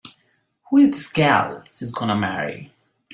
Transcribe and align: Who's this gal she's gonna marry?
Who's 0.71 0.89
this 0.89 1.13
gal 1.13 1.61
she's 1.65 1.93
gonna 1.93 2.15
marry? 2.15 2.73